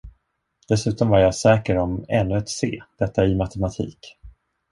Dessutom 0.69 1.09
var 1.09 1.19
jag 1.19 1.35
säker 1.35 1.77
om 1.77 2.05
ännu 2.09 2.37
ett 2.37 2.49
C, 2.49 2.79
detta 2.97 3.25
i 3.25 3.35
matematik. 3.35 4.17